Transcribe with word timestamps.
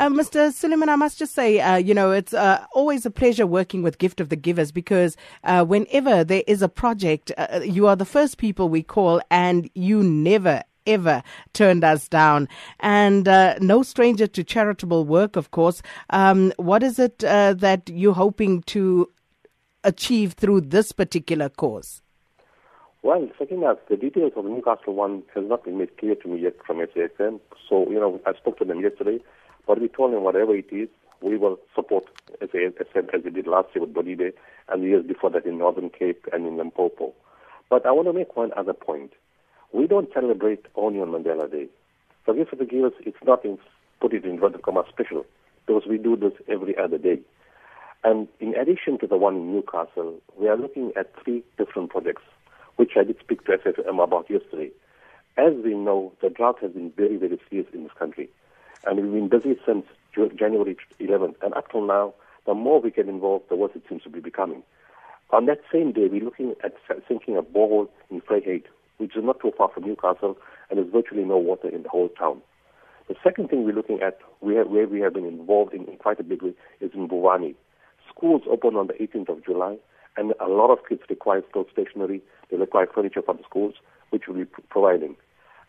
Uh, 0.00 0.08
Mr. 0.08 0.48
Sooliman, 0.48 0.88
I 0.88 0.96
must 0.96 1.18
just 1.18 1.34
say, 1.34 1.60
uh, 1.60 1.76
you 1.76 1.92
know, 1.92 2.10
it's 2.10 2.32
uh, 2.32 2.64
always 2.72 3.04
a 3.04 3.10
pleasure 3.10 3.46
working 3.46 3.82
with 3.82 3.98
Gift 3.98 4.18
of 4.18 4.30
the 4.30 4.34
Givers 4.34 4.72
because 4.72 5.14
uh, 5.44 5.62
whenever 5.62 6.24
there 6.24 6.42
is 6.46 6.62
a 6.62 6.70
project, 6.70 7.30
uh, 7.36 7.60
you 7.62 7.86
are 7.86 7.96
the 7.96 8.06
first 8.06 8.38
people 8.38 8.70
we 8.70 8.82
call 8.82 9.20
and 9.30 9.68
you 9.74 10.02
never, 10.02 10.62
ever 10.86 11.22
turned 11.52 11.84
us 11.84 12.08
down. 12.08 12.48
And 12.78 13.28
uh, 13.28 13.58
no 13.60 13.82
stranger 13.82 14.26
to 14.26 14.42
charitable 14.42 15.04
work, 15.04 15.36
of 15.36 15.50
course. 15.50 15.82
Um, 16.08 16.54
what 16.56 16.82
is 16.82 16.98
it 16.98 17.22
uh, 17.22 17.52
that 17.58 17.90
you're 17.90 18.14
hoping 18.14 18.62
to 18.68 19.06
achieve 19.84 20.32
through 20.32 20.62
this 20.62 20.92
particular 20.92 21.50
cause? 21.50 22.00
Well, 23.02 23.28
second 23.38 23.60
that, 23.60 23.86
the 23.90 23.98
details 23.98 24.32
of 24.36 24.44
the 24.44 24.50
Newcastle 24.50 24.94
one 24.94 25.24
has 25.34 25.44
not 25.46 25.64
been 25.64 25.76
made 25.76 25.98
clear 25.98 26.14
to 26.14 26.28
me 26.28 26.40
yet 26.40 26.54
from 26.66 26.78
SAFM. 26.78 27.40
So, 27.68 27.90
you 27.90 28.00
know, 28.00 28.18
I 28.26 28.32
spoke 28.32 28.58
to 28.60 28.64
them 28.64 28.80
yesterday, 28.80 29.20
but 29.70 29.80
we 29.80 29.86
told 29.86 30.12
them 30.12 30.24
whatever 30.24 30.52
it 30.56 30.66
is, 30.72 30.88
we 31.22 31.36
will 31.36 31.56
support 31.76 32.02
as 32.42 32.48
I 32.52 32.70
said, 32.92 33.08
as 33.14 33.22
we 33.22 33.30
did 33.30 33.46
last 33.46 33.68
year 33.72 33.86
with 33.86 33.94
Bolide 33.94 34.32
and 34.68 34.82
the 34.82 34.88
years 34.88 35.06
before 35.06 35.30
that 35.30 35.46
in 35.46 35.58
Northern 35.58 35.90
Cape 35.90 36.26
and 36.32 36.44
in 36.44 36.56
Limpopo. 36.56 37.12
But 37.68 37.86
I 37.86 37.92
want 37.92 38.08
to 38.08 38.12
make 38.12 38.34
one 38.34 38.50
other 38.56 38.72
point. 38.72 39.12
We 39.72 39.86
don't 39.86 40.12
celebrate 40.12 40.66
only 40.74 40.98
on 40.98 41.10
Mandela 41.10 41.48
Day. 41.48 41.68
For 42.24 42.34
Gift 42.34 42.52
of 42.52 42.58
the 42.58 42.64
Givers, 42.64 42.94
it's 43.06 43.16
not 43.24 43.44
in, 43.44 43.58
put 44.00 44.12
it 44.12 44.24
in 44.24 44.30
inverted 44.32 44.62
commas 44.62 44.86
special, 44.88 45.24
because 45.68 45.84
we 45.88 45.98
do 45.98 46.16
this 46.16 46.32
every 46.48 46.76
other 46.76 46.98
day. 46.98 47.20
And 48.02 48.26
in 48.40 48.56
addition 48.56 48.98
to 48.98 49.06
the 49.06 49.16
one 49.16 49.36
in 49.36 49.52
Newcastle, 49.52 50.16
we 50.36 50.48
are 50.48 50.56
looking 50.56 50.90
at 50.98 51.14
three 51.22 51.44
different 51.58 51.90
projects 51.90 52.22
which 52.74 52.94
I 52.98 53.04
did 53.04 53.20
speak 53.20 53.44
to 53.44 53.52
SAFM 53.52 54.02
about 54.02 54.28
yesterday. 54.28 54.72
As 55.36 55.52
we 55.62 55.74
know, 55.74 56.12
the 56.20 56.28
drought 56.28 56.58
has 56.60 56.72
been 56.72 56.90
very, 56.96 57.16
very 57.16 57.38
serious 57.48 57.68
in 57.72 57.84
this 57.84 57.92
country. 57.96 58.30
And 58.86 58.96
we've 58.96 59.12
been 59.12 59.28
busy 59.28 59.58
since 59.64 59.84
January 60.14 60.76
11th. 61.00 61.34
And 61.42 61.54
up 61.54 61.70
till 61.70 61.86
now, 61.86 62.14
the 62.46 62.54
more 62.54 62.80
we 62.80 62.90
get 62.90 63.08
involved, 63.08 63.48
the 63.48 63.56
worse 63.56 63.72
it 63.74 63.82
seems 63.88 64.02
to 64.02 64.10
be 64.10 64.20
becoming. 64.20 64.62
On 65.30 65.46
that 65.46 65.60
same 65.72 65.92
day, 65.92 66.08
we're 66.10 66.24
looking 66.24 66.54
at 66.64 66.74
sinking 67.06 67.36
a 67.36 67.42
borehole 67.42 67.88
in 68.10 68.20
Vryheid, 68.22 68.64
which 68.98 69.16
is 69.16 69.24
not 69.24 69.40
too 69.40 69.52
far 69.56 69.68
from 69.68 69.84
Newcastle, 69.84 70.36
and 70.68 70.78
there's 70.78 70.90
virtually 70.90 71.24
no 71.24 71.38
water 71.38 71.68
in 71.68 71.82
the 71.82 71.88
whole 71.88 72.08
town. 72.08 72.40
The 73.08 73.14
second 73.22 73.48
thing 73.48 73.64
we're 73.64 73.74
looking 73.74 74.00
at, 74.02 74.18
we 74.40 74.54
have, 74.56 74.68
where 74.68 74.88
we 74.88 75.00
have 75.00 75.14
been 75.14 75.26
involved 75.26 75.72
in, 75.74 75.84
in 75.86 75.96
quite 75.96 76.18
a 76.20 76.24
big 76.24 76.42
way, 76.42 76.54
is 76.80 76.90
in 76.94 77.08
Buvani. 77.08 77.54
Schools 78.08 78.42
open 78.50 78.76
on 78.76 78.88
the 78.88 78.94
18th 78.94 79.28
of 79.28 79.44
July, 79.44 79.76
and 80.16 80.34
a 80.40 80.48
lot 80.48 80.70
of 80.70 80.78
kids 80.88 81.02
require 81.08 81.42
school 81.48 81.66
stationery, 81.72 82.22
they 82.50 82.56
require 82.56 82.86
furniture 82.92 83.22
for 83.22 83.34
the 83.34 83.42
schools, 83.44 83.74
which 84.10 84.24
we'll 84.26 84.38
be 84.38 84.50
providing. 84.68 85.16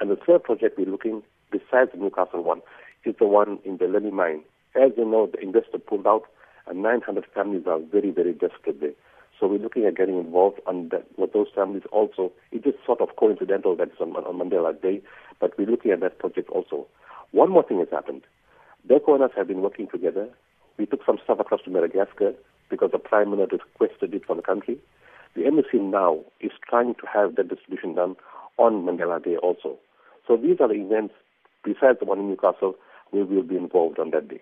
And 0.00 0.10
the 0.10 0.16
third 0.16 0.44
project 0.44 0.78
we're 0.78 0.86
looking, 0.86 1.22
besides 1.50 1.90
the 1.92 1.98
Newcastle 1.98 2.42
one, 2.42 2.62
is 3.04 3.14
the 3.18 3.26
one 3.26 3.58
in 3.64 3.78
the 3.78 3.86
Lily 3.86 4.10
mine. 4.10 4.42
As 4.74 4.92
you 4.96 5.04
know, 5.04 5.26
the 5.26 5.40
investor 5.40 5.78
pulled 5.78 6.06
out, 6.06 6.24
and 6.66 6.82
900 6.82 7.24
families 7.34 7.64
are 7.66 7.78
very, 7.80 8.10
very 8.10 8.32
desperate 8.32 8.80
there. 8.80 8.92
So 9.38 9.46
we're 9.46 9.58
looking 9.58 9.84
at 9.84 9.96
getting 9.96 10.18
involved 10.18 10.60
on 10.66 10.88
that, 10.90 11.06
with 11.16 11.32
those 11.32 11.46
families 11.54 11.84
also. 11.92 12.32
It 12.50 12.66
is 12.66 12.74
sort 12.84 13.00
of 13.00 13.16
coincidental 13.16 13.76
that 13.76 13.88
it's 13.88 14.00
on, 14.00 14.10
on 14.16 14.38
Mandela 14.38 14.80
Day, 14.80 15.00
but 15.40 15.56
we're 15.56 15.70
looking 15.70 15.92
at 15.92 16.00
that 16.00 16.18
project 16.18 16.50
also. 16.50 16.86
One 17.30 17.50
more 17.50 17.62
thing 17.62 17.78
has 17.78 17.88
happened. 17.90 18.22
DIRCO 18.88 19.14
and 19.14 19.22
us 19.22 19.30
have 19.36 19.48
been 19.48 19.60
working 19.60 19.86
together. 19.86 20.28
We 20.76 20.86
took 20.86 21.04
some 21.04 21.18
stuff 21.22 21.40
across 21.40 21.62
to 21.62 21.70
Madagascar 21.70 22.34
because 22.68 22.90
the 22.92 22.98
Prime 22.98 23.30
Minister 23.30 23.58
requested 23.58 24.14
it 24.14 24.24
for 24.26 24.34
the 24.34 24.42
country. 24.42 24.78
The 25.34 25.46
embassy 25.46 25.78
now 25.78 26.20
is 26.40 26.52
trying 26.68 26.94
to 26.94 27.06
have 27.12 27.36
that 27.36 27.48
distribution 27.48 27.94
done 27.94 28.16
on 28.56 28.84
Mandela 28.84 29.22
Day 29.22 29.36
also. 29.36 29.78
So 30.26 30.36
these 30.36 30.56
are 30.60 30.68
the 30.68 30.74
events, 30.74 31.14
besides 31.64 31.98
the 32.00 32.06
one 32.06 32.18
in 32.18 32.28
Newcastle, 32.28 32.74
we 33.12 33.22
will 33.22 33.42
be 33.42 33.56
involved 33.56 33.98
on 33.98 34.10
that 34.10 34.28
day. 34.28 34.40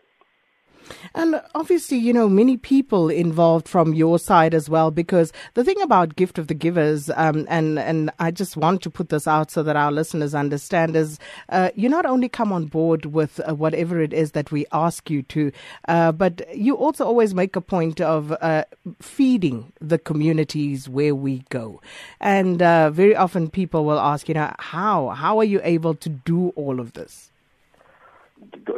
And 1.15 1.41
obviously, 1.55 1.99
you 1.99 2.13
know, 2.13 2.29
many 2.29 2.57
people 2.57 3.09
involved 3.09 3.69
from 3.69 3.93
your 3.93 4.21
side 4.21 4.55
as 4.55 4.71
well, 4.71 4.93
because 4.93 5.33
the 5.55 5.65
thing 5.65 5.81
about 5.83 6.15
Gift 6.15 6.39
of 6.39 6.47
the 6.47 6.55
Givers, 6.55 7.11
um, 7.17 7.45
and, 7.49 7.79
and 7.79 8.11
I 8.21 8.31
just 8.31 8.57
want 8.57 8.83
to 8.83 8.91
put 8.91 9.09
this 9.09 9.27
out 9.27 9.51
so 9.51 9.65
that 9.65 9.75
our 9.75 9.91
listeners 9.91 10.35
understand, 10.35 10.95
is 10.95 11.19
uh, 11.49 11.71
you 11.75 11.89
not 11.89 12.07
only 12.07 12.29
come 12.29 12.53
on 12.53 12.67
board 12.67 13.07
with 13.07 13.41
uh, 13.41 13.55
whatever 13.55 14.01
it 14.01 14.13
is 14.13 14.33
that 14.33 14.53
we 14.53 14.65
ask 14.71 15.11
you 15.11 15.23
to, 15.25 15.51
uh, 15.89 16.13
but 16.13 16.43
you 16.57 16.77
also 16.77 17.05
always 17.05 17.35
make 17.35 17.57
a 17.57 17.61
point 17.61 18.01
of 18.01 18.31
uh, 18.41 18.65
feeding 19.01 19.73
the 19.81 19.99
communities 19.99 20.89
where 20.89 21.15
we 21.15 21.45
go. 21.49 21.81
And 22.21 22.63
uh, 22.63 22.91
very 22.91 23.17
often 23.17 23.51
people 23.51 23.85
will 23.85 23.99
ask, 23.99 24.29
you 24.29 24.35
know, 24.35 24.55
how? 24.59 25.09
How 25.09 25.39
are 25.39 25.45
you 25.45 25.61
able 25.65 25.95
to 25.95 26.09
do 26.09 26.51
all 26.51 26.79
of 26.79 26.93
this? 26.93 27.33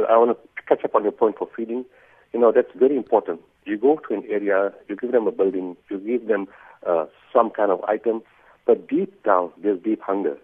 I 0.09 0.17
want 0.17 0.37
to 0.37 0.63
catch 0.69 0.85
up 0.85 0.95
on 0.95 1.03
your 1.03 1.13
point 1.13 1.39
for 1.39 1.49
feeding. 1.57 1.85
You 2.33 2.41
know, 2.41 2.53
that's 2.53 2.71
very 2.77 2.97
important. 2.97 3.41
You 3.65 3.77
go 3.79 4.01
to 4.09 4.15
an 4.15 4.25
area, 4.29 4.73
you 4.89 4.97
give 4.97 5.13
them 5.13 5.27
a 5.27 5.33
building, 5.33 5.77
you 5.91 5.99
give 5.99 6.29
them 6.29 6.47
uh, 6.87 7.07
some 7.33 7.51
kind 7.51 7.71
of 7.71 7.83
item, 7.85 8.23
but 8.67 8.89
deep 8.89 9.23
down, 9.25 9.51
there's 9.63 9.81
deep 9.83 10.01
hunger. 10.03 10.37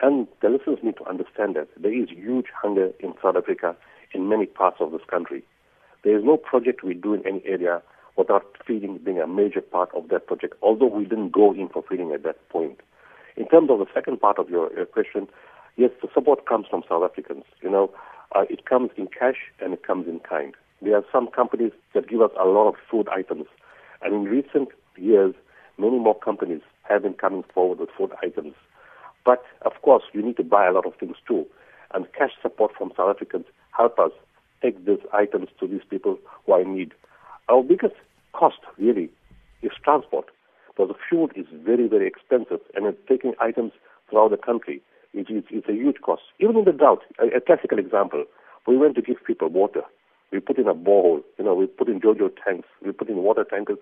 And 0.00 0.26
the 0.42 0.48
listeners 0.48 0.78
need 0.82 0.96
to 0.98 1.08
understand 1.08 1.56
that 1.56 1.68
there 1.76 1.92
is 1.92 2.08
huge 2.10 2.46
hunger 2.54 2.92
in 3.00 3.14
South 3.22 3.36
Africa 3.36 3.76
in 4.12 4.28
many 4.28 4.46
parts 4.46 4.78
of 4.80 4.92
this 4.92 5.00
country. 5.08 5.42
There 6.04 6.16
is 6.16 6.24
no 6.24 6.36
project 6.36 6.84
we 6.84 6.94
do 6.94 7.14
in 7.14 7.26
any 7.26 7.42
area 7.44 7.82
without 8.16 8.44
feeding 8.66 8.98
being 8.98 9.20
a 9.20 9.26
major 9.26 9.60
part 9.60 9.90
of 9.94 10.08
that 10.08 10.26
project, 10.26 10.54
although 10.62 10.86
we 10.86 11.04
didn't 11.04 11.30
go 11.30 11.52
in 11.52 11.68
for 11.68 11.84
feeding 11.88 12.12
at 12.12 12.22
that 12.24 12.48
point. 12.48 12.80
In 13.36 13.48
terms 13.48 13.70
of 13.70 13.78
the 13.78 13.86
second 13.94 14.20
part 14.20 14.38
of 14.38 14.50
your, 14.50 14.72
your 14.74 14.86
question, 14.86 15.28
yes, 15.76 15.90
the 16.02 16.08
support 16.12 16.46
comes 16.46 16.66
from 16.68 16.82
South 16.88 17.02
Africans. 17.04 17.44
You 17.62 17.70
know, 17.70 17.90
uh, 18.34 18.44
it 18.50 18.66
comes 18.66 18.90
in 18.96 19.06
cash 19.06 19.50
and 19.60 19.72
it 19.72 19.82
comes 19.86 20.06
in 20.06 20.20
kind. 20.20 20.54
There 20.82 20.96
are 20.96 21.04
some 21.10 21.28
companies 21.28 21.72
that 21.94 22.08
give 22.08 22.20
us 22.20 22.30
a 22.38 22.44
lot 22.44 22.68
of 22.68 22.74
food 22.90 23.08
items. 23.08 23.46
And 24.02 24.14
in 24.14 24.24
recent 24.24 24.68
years, 24.96 25.34
many 25.76 25.98
more 25.98 26.18
companies 26.18 26.60
have 26.88 27.02
been 27.02 27.14
coming 27.14 27.44
forward 27.52 27.80
with 27.80 27.90
food 27.96 28.12
items. 28.22 28.54
But 29.24 29.42
of 29.62 29.72
course, 29.82 30.04
you 30.12 30.22
need 30.22 30.36
to 30.36 30.44
buy 30.44 30.66
a 30.66 30.72
lot 30.72 30.86
of 30.86 30.94
things 30.96 31.16
too. 31.26 31.46
And 31.94 32.06
cash 32.12 32.32
support 32.40 32.72
from 32.76 32.92
South 32.96 33.16
Africans 33.16 33.46
help 33.76 33.98
us 33.98 34.12
take 34.62 34.84
these 34.84 35.00
items 35.12 35.48
to 35.60 35.66
these 35.66 35.82
people 35.88 36.18
who 36.44 36.52
are 36.52 36.60
in 36.60 36.76
need. 36.76 36.92
Our 37.48 37.62
biggest 37.62 37.94
cost 38.32 38.58
really 38.78 39.10
is 39.62 39.72
transport. 39.82 40.26
Because 40.68 40.88
the 40.88 41.00
fuel 41.08 41.28
is 41.34 41.46
very, 41.64 41.88
very 41.88 42.06
expensive 42.06 42.60
and 42.74 42.86
it's 42.86 42.98
taking 43.08 43.34
items 43.40 43.72
throughout 44.08 44.30
the 44.30 44.36
country 44.36 44.80
it 45.18 45.30
is 45.30 45.44
it's 45.50 45.68
a 45.68 45.72
huge 45.72 46.00
cost. 46.02 46.22
Even 46.38 46.56
in 46.56 46.64
the 46.64 46.72
drought, 46.72 47.02
a, 47.18 47.36
a 47.36 47.40
classical 47.40 47.78
example, 47.78 48.24
we 48.66 48.76
went 48.76 48.94
to 48.96 49.02
give 49.02 49.16
people 49.26 49.48
water. 49.48 49.82
We 50.30 50.40
put 50.40 50.58
in 50.58 50.68
a 50.68 50.74
borehole, 50.74 51.22
you 51.38 51.44
know, 51.44 51.54
we 51.54 51.66
put 51.66 51.88
in 51.88 52.00
JoJo 52.00 52.30
tanks, 52.44 52.68
we 52.84 52.92
put 52.92 53.08
in 53.08 53.16
water 53.16 53.44
tankers. 53.44 53.78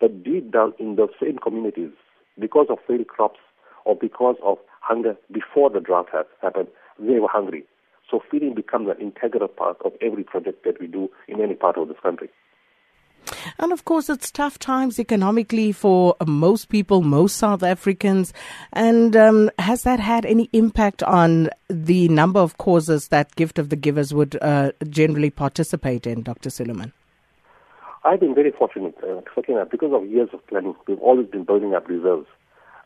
But 0.00 0.22
deep 0.22 0.52
down 0.52 0.74
in 0.78 0.96
the 0.96 1.08
same 1.20 1.38
communities, 1.38 1.90
because 2.38 2.66
of 2.68 2.78
failed 2.86 3.08
crops 3.08 3.40
or 3.84 3.96
because 3.96 4.36
of 4.44 4.58
hunger 4.80 5.16
before 5.32 5.70
the 5.70 5.80
drought 5.80 6.08
has 6.12 6.26
happened, 6.42 6.68
they 6.98 7.18
were 7.18 7.28
hungry. 7.28 7.64
So 8.10 8.20
feeding 8.30 8.54
becomes 8.54 8.88
an 8.88 9.00
integral 9.00 9.48
part 9.48 9.78
of 9.84 9.92
every 10.00 10.22
project 10.22 10.64
that 10.64 10.80
we 10.80 10.86
do 10.86 11.08
in 11.28 11.40
any 11.40 11.54
part 11.54 11.76
of 11.76 11.88
this 11.88 11.96
country. 12.02 12.28
And 13.58 13.72
of 13.72 13.84
course, 13.84 14.08
it's 14.08 14.30
tough 14.30 14.58
times 14.58 14.98
economically 14.98 15.72
for 15.72 16.16
most 16.26 16.68
people, 16.68 17.02
most 17.02 17.36
South 17.36 17.62
Africans. 17.62 18.32
And 18.72 19.16
um, 19.16 19.50
has 19.58 19.82
that 19.82 20.00
had 20.00 20.26
any 20.26 20.48
impact 20.52 21.02
on 21.02 21.50
the 21.68 22.08
number 22.08 22.40
of 22.40 22.58
causes 22.58 23.08
that 23.08 23.34
Gift 23.36 23.58
of 23.58 23.68
the 23.68 23.76
Givers 23.76 24.12
would 24.12 24.38
uh, 24.42 24.72
generally 24.88 25.30
participate 25.30 26.06
in, 26.06 26.22
Dr. 26.22 26.50
Sooliman? 26.50 26.92
I've 28.04 28.20
been 28.20 28.34
very 28.34 28.52
fortunate, 28.52 28.94
uh, 29.02 29.20
because 29.70 29.92
of 29.92 30.08
years 30.08 30.28
of 30.32 30.46
planning, 30.46 30.76
we've 30.86 31.00
always 31.00 31.26
been 31.26 31.42
building 31.42 31.74
up 31.74 31.88
reserves. 31.88 32.26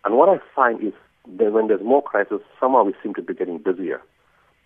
And 0.05 0.17
what 0.17 0.31
I 0.31 0.39
find 0.55 0.83
is 0.83 0.95
that 1.39 1.53
when 1.53 1.69
there's 1.69 1.83
more 1.83 2.03
crisis, 2.03 2.41
somehow 2.59 2.85
we 2.85 2.95
seem 3.03 3.13
to 3.15 3.23
be 3.23 3.35
getting 3.35 3.59
busier, 3.59 4.01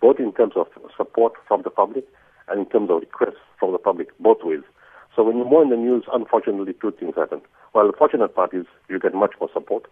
both 0.01 0.19
in 0.19 0.31
terms 0.31 0.53
of 0.55 0.67
support 0.95 1.33
from 1.47 1.63
the 1.63 1.69
public 1.69 2.05
and 2.47 2.59
in 2.59 2.65
terms 2.67 2.89
of 2.89 3.01
requests 3.01 3.41
from 3.59 3.73
the 3.73 3.77
public, 3.77 4.17
both 4.19 4.37
ways. 4.43 4.61
So 5.15 5.23
when 5.23 5.37
you're 5.37 5.49
more 5.49 5.63
in 5.63 5.69
the 5.69 5.77
news, 5.77 6.03
unfortunately, 6.11 6.73
two 6.81 6.91
things 6.91 7.15
happen. 7.15 7.41
Well, 7.73 7.87
the 7.87 7.97
fortunate 7.97 8.35
part 8.35 8.53
is 8.53 8.65
you 8.89 8.99
get 8.99 9.13
much 9.13 9.33
more 9.39 9.49
support. 9.53 9.85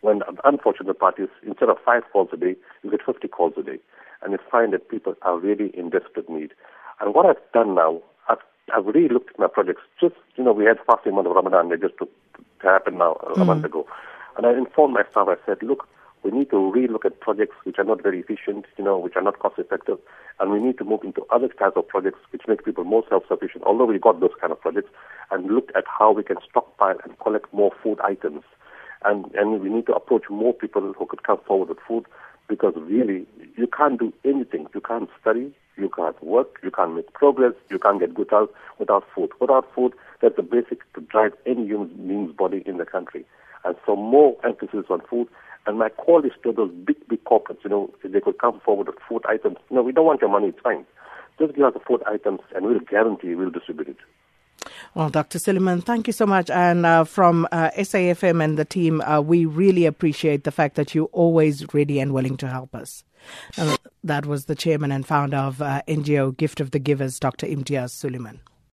When 0.00 0.20
the 0.20 0.34
unfortunate 0.44 0.98
part 0.98 1.18
is 1.18 1.28
instead 1.46 1.68
of 1.68 1.76
five 1.84 2.02
calls 2.12 2.30
a 2.32 2.36
day, 2.36 2.56
you 2.82 2.90
get 2.90 3.00
50 3.04 3.28
calls 3.28 3.54
a 3.58 3.62
day. 3.62 3.78
And 4.22 4.32
you 4.32 4.38
find 4.50 4.72
that 4.72 4.88
people 4.88 5.14
are 5.22 5.38
really 5.38 5.68
in 5.76 5.90
desperate 5.90 6.28
need. 6.30 6.52
And 7.00 7.14
what 7.14 7.26
I've 7.26 7.52
done 7.52 7.74
now, 7.74 8.00
I've, 8.28 8.38
I've 8.74 8.86
really 8.86 9.08
looked 9.08 9.30
at 9.30 9.38
my 9.38 9.48
projects. 9.48 9.82
Just, 10.00 10.14
you 10.36 10.44
know, 10.44 10.52
we 10.52 10.64
had 10.64 10.78
fasting 10.86 11.14
month 11.14 11.26
of 11.26 11.34
Ramadan, 11.34 11.68
they 11.68 11.76
just 11.76 11.98
to, 11.98 12.08
to 12.62 12.66
happen 12.66 12.98
now 12.98 13.12
a 13.26 13.34
hmm. 13.34 13.46
month 13.46 13.64
ago. 13.64 13.86
And 14.36 14.46
I 14.46 14.52
informed 14.52 14.94
my 14.94 15.02
staff, 15.10 15.28
I 15.28 15.36
said, 15.44 15.62
look, 15.62 15.86
we 16.22 16.30
need 16.30 16.50
to 16.50 16.56
relook 16.56 17.04
at 17.04 17.20
projects 17.20 17.56
which 17.64 17.78
are 17.78 17.84
not 17.84 18.02
very 18.02 18.20
efficient, 18.20 18.66
you 18.76 18.84
know, 18.84 18.98
which 18.98 19.16
are 19.16 19.22
not 19.22 19.38
cost 19.38 19.58
effective, 19.58 19.98
and 20.38 20.50
we 20.50 20.60
need 20.60 20.78
to 20.78 20.84
move 20.84 21.02
into 21.02 21.24
other 21.30 21.48
types 21.48 21.76
of 21.76 21.88
projects 21.88 22.18
which 22.30 22.42
make 22.46 22.64
people 22.64 22.84
more 22.84 23.04
self-sufficient, 23.08 23.64
although 23.64 23.86
we 23.86 23.98
got 23.98 24.20
those 24.20 24.34
kind 24.40 24.52
of 24.52 24.60
projects, 24.60 24.90
and 25.30 25.46
look 25.46 25.70
at 25.74 25.84
how 25.86 26.12
we 26.12 26.22
can 26.22 26.36
stockpile 26.48 26.98
and 27.04 27.18
collect 27.20 27.52
more 27.52 27.72
food 27.82 27.98
items. 28.04 28.42
And, 29.02 29.34
and 29.34 29.62
we 29.62 29.70
need 29.70 29.86
to 29.86 29.94
approach 29.94 30.24
more 30.28 30.52
people 30.52 30.92
who 30.92 31.06
could 31.06 31.22
come 31.22 31.38
forward 31.46 31.70
with 31.70 31.78
food 31.88 32.04
because 32.48 32.74
really 32.76 33.26
you 33.56 33.66
can't 33.66 33.98
do 33.98 34.12
anything. 34.24 34.66
You 34.74 34.80
can't 34.82 35.08
study, 35.20 35.52
you 35.78 35.88
can't 35.88 36.22
work, 36.22 36.58
you 36.62 36.70
can't 36.70 36.94
make 36.94 37.12
progress, 37.14 37.54
you 37.70 37.78
can't 37.78 37.98
get 37.98 38.14
good 38.14 38.28
health 38.28 38.50
without 38.78 39.04
food. 39.14 39.30
Without 39.40 39.72
food, 39.74 39.94
that's 40.20 40.36
the 40.36 40.42
basic 40.42 40.80
to 40.94 41.00
drive 41.00 41.32
any 41.46 41.64
human 41.64 41.88
being's 42.06 42.32
body 42.36 42.62
in 42.66 42.76
the 42.76 42.84
country. 42.84 43.24
And 43.64 43.76
so 43.86 43.96
more 43.96 44.36
emphasis 44.44 44.86
on 44.90 45.00
food. 45.08 45.28
And 45.66 45.78
my 45.78 45.88
call 45.90 46.24
is 46.24 46.32
to 46.42 46.52
those 46.52 46.70
big, 46.72 46.96
big 47.08 47.22
corporates, 47.24 47.62
you 47.64 47.70
know, 47.70 47.90
they 48.02 48.20
could 48.20 48.38
come 48.38 48.60
forward 48.60 48.86
with 48.86 48.96
food 49.08 49.24
items. 49.28 49.56
No, 49.70 49.82
we 49.82 49.92
don't 49.92 50.06
want 50.06 50.20
your 50.20 50.30
money, 50.30 50.48
it's 50.48 50.60
fine. 50.60 50.86
Just 51.38 51.54
give 51.54 51.64
us 51.64 51.74
the 51.74 51.80
food 51.80 52.02
items 52.06 52.40
and 52.54 52.66
we'll 52.66 52.80
guarantee 52.80 53.34
we'll 53.34 53.50
distribute 53.50 53.88
it. 53.88 53.96
Well, 54.94 55.08
Dr. 55.08 55.38
Sooliman, 55.38 55.84
thank 55.84 56.06
you 56.06 56.12
so 56.12 56.26
much. 56.26 56.50
And 56.50 56.84
uh, 56.84 57.04
from 57.04 57.46
uh, 57.52 57.70
SAFM 57.76 58.42
and 58.42 58.58
the 58.58 58.64
team, 58.64 59.00
uh, 59.02 59.20
we 59.20 59.44
really 59.46 59.86
appreciate 59.86 60.44
the 60.44 60.50
fact 60.50 60.76
that 60.76 60.94
you're 60.94 61.08
always 61.12 61.72
ready 61.72 62.00
and 62.00 62.12
willing 62.12 62.36
to 62.38 62.48
help 62.48 62.74
us. 62.74 63.04
That 64.02 64.26
was 64.26 64.46
the 64.46 64.54
chairman 64.54 64.92
and 64.92 65.06
founder 65.06 65.36
of 65.36 65.62
uh, 65.62 65.82
NGO 65.86 66.36
Gift 66.36 66.60
of 66.60 66.70
the 66.70 66.78
Givers, 66.78 67.18
Dr. 67.18 67.46
Imtiaz 67.46 67.90
Sooliman. 67.92 68.40